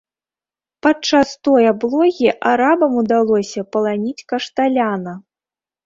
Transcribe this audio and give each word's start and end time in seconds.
Падчас 0.85 1.33
той 1.49 1.63
аблогі 1.73 2.29
арабам 2.55 2.99
удалося 3.05 3.61
паланіць 3.79 4.19
кашталяна. 4.35 5.13